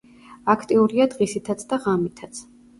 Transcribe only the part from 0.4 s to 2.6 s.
აქტიურია დღისითაც და ღამითაც.